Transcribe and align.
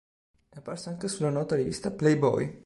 È 0.49 0.57
apparsa 0.57 0.89
anche 0.89 1.07
sulla 1.07 1.29
nota 1.29 1.55
rivista 1.55 1.91
"Playboy". 1.91 2.59